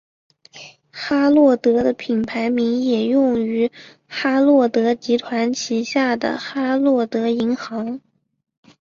[0.91, 3.69] 哈洛德的品牌名也用于
[4.07, 8.01] 哈洛德集团旗下的哈洛德银行。